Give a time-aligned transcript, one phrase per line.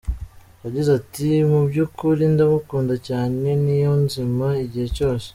[0.63, 5.27] Yagize ati “Mu by’ukuri ndamukunda cyane Niyonzima igihe cyose.